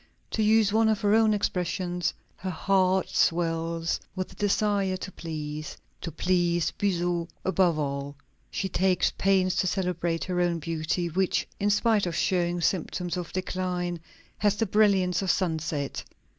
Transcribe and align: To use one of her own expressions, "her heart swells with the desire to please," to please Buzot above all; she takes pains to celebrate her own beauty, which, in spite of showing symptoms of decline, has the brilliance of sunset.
To 0.31 0.41
use 0.41 0.73
one 0.73 0.89
of 0.89 0.99
her 1.01 1.13
own 1.13 1.31
expressions, 1.31 2.11
"her 2.37 2.49
heart 2.49 3.07
swells 3.09 3.99
with 4.15 4.29
the 4.29 4.35
desire 4.35 4.97
to 4.97 5.11
please," 5.11 5.77
to 6.01 6.11
please 6.11 6.71
Buzot 6.71 7.29
above 7.45 7.77
all; 7.77 8.15
she 8.49 8.67
takes 8.67 9.11
pains 9.15 9.53
to 9.57 9.67
celebrate 9.67 10.23
her 10.23 10.41
own 10.41 10.57
beauty, 10.57 11.07
which, 11.07 11.47
in 11.59 11.69
spite 11.69 12.07
of 12.07 12.15
showing 12.15 12.61
symptoms 12.61 13.15
of 13.15 13.31
decline, 13.31 13.99
has 14.39 14.55
the 14.55 14.65
brilliance 14.65 15.21
of 15.21 15.29
sunset. 15.29 16.03